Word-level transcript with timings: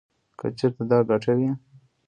کـه 0.39 0.47
چـېرتـه 0.57 0.83
دا 0.89 0.99
ګـټـه 1.09 1.31
وې. 1.37 1.51